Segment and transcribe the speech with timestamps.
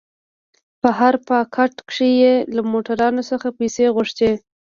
[0.81, 4.31] په هر پاټک کښې يې له موټروان څخه پيسې غوښتې.